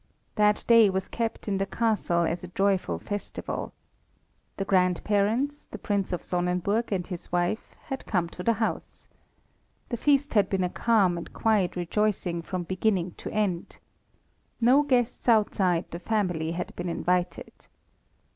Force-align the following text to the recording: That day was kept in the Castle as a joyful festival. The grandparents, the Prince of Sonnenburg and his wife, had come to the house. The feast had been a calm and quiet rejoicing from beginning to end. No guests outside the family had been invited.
That 0.33 0.65
day 0.67 0.89
was 0.89 1.07
kept 1.07 1.47
in 1.47 1.59
the 1.59 1.67
Castle 1.67 2.23
as 2.25 2.43
a 2.43 2.47
joyful 2.47 2.97
festival. 2.97 3.71
The 4.57 4.65
grandparents, 4.65 5.65
the 5.65 5.77
Prince 5.77 6.11
of 6.11 6.23
Sonnenburg 6.23 6.91
and 6.91 7.05
his 7.05 7.31
wife, 7.31 7.75
had 7.85 8.07
come 8.07 8.27
to 8.29 8.41
the 8.41 8.53
house. 8.53 9.07
The 9.89 9.97
feast 9.97 10.33
had 10.33 10.49
been 10.49 10.63
a 10.63 10.69
calm 10.69 11.19
and 11.19 11.31
quiet 11.31 11.75
rejoicing 11.75 12.41
from 12.41 12.63
beginning 12.63 13.11
to 13.17 13.29
end. 13.31 13.77
No 14.59 14.81
guests 14.81 15.29
outside 15.29 15.85
the 15.91 15.99
family 15.99 16.53
had 16.53 16.75
been 16.75 16.89
invited. 16.89 17.53